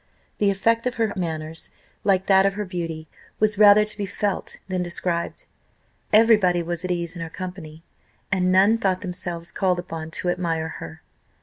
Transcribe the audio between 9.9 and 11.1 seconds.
to admire her.